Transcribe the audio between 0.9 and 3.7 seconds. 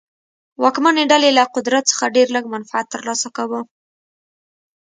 ډلې له قدرت څخه ډېر لږ منفعت ترلاسه کاوه.